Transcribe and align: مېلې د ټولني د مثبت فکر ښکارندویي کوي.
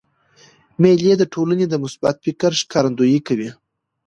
مېلې 0.81 1.13
د 1.17 1.23
ټولني 1.33 1.65
د 1.69 1.75
مثبت 1.83 2.15
فکر 2.25 2.51
ښکارندویي 2.61 3.19
کوي. 3.27 3.49